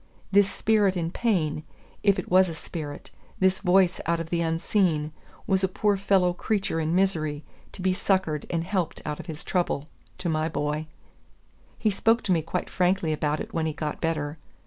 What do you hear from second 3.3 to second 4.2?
this voice out